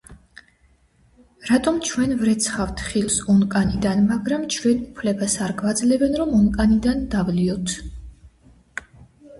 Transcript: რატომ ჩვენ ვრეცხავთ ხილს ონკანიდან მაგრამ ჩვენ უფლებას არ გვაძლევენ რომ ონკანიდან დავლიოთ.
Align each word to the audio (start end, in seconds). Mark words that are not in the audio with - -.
რატომ 1.49 1.77
ჩვენ 1.89 2.15
ვრეცხავთ 2.21 2.81
ხილს 2.87 3.19
ონკანიდან 3.35 4.01
მაგრამ 4.13 4.49
ჩვენ 4.57 4.83
უფლებას 4.89 5.37
არ 5.49 5.55
გვაძლევენ 5.63 6.19
რომ 6.23 6.35
ონკანიდან 6.43 7.07
დავლიოთ. 7.17 7.79